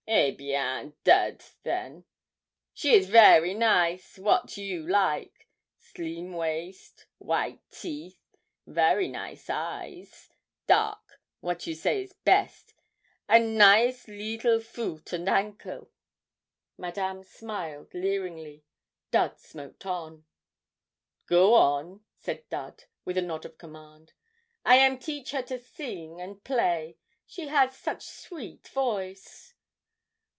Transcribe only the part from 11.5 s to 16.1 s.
you say is best and nice leetle foot and ankle.'